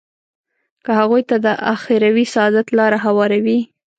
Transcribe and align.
که 0.83 0.91
هغوی 0.99 1.21
ته 1.29 1.35
د 1.45 1.47
اخروي 1.73 2.25
سعادت 2.33 2.67
لاره 2.77 2.97
هواروي. 3.05 3.59